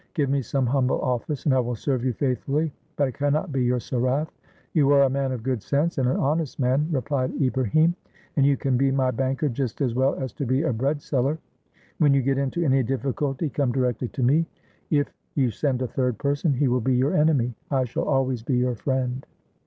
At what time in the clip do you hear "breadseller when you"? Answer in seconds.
10.73-12.23